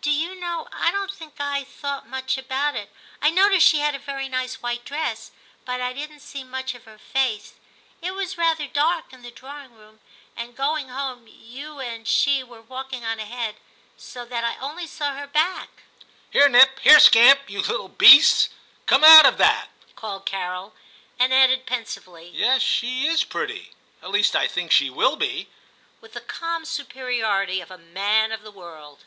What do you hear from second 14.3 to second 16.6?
I only saw her back.' * Here,